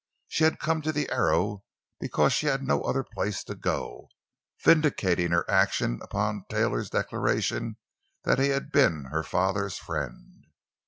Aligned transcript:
She 0.27 0.45
had 0.45 0.57
come 0.57 0.81
to 0.81 0.91
the 0.91 1.11
Arrow 1.11 1.63
because 1.99 2.33
she 2.33 2.47
had 2.47 2.63
no 2.63 2.81
other 2.81 3.03
place 3.03 3.43
to 3.43 3.53
go, 3.53 4.09
vindicating 4.63 5.29
her 5.29 5.45
action 5.47 5.99
upon 6.01 6.43
Taylor's 6.49 6.89
declaration 6.89 7.77
that 8.23 8.39
he 8.39 8.49
had 8.49 8.71
been 8.71 9.05
her 9.11 9.21
father's 9.21 9.77
friend. 9.77 10.47